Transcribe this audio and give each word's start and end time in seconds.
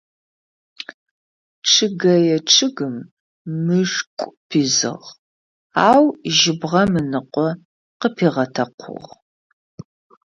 Чъыгэе 1.69 2.37
чъыгым 2.51 2.95
мышкӏу 3.65 4.35
пизыгъ, 4.47 5.07
ау 5.89 6.03
жьыбгъэм 6.37 6.91
ыныкъо 7.01 7.47
къыпигъэтэкъугъ. 7.99 9.11